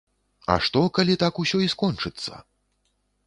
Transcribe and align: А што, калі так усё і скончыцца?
А 0.53 0.55
што, 0.67 0.81
калі 0.97 1.17
так 1.25 1.33
усё 1.45 1.57
і 1.65 1.69
скончыцца? 1.73 2.33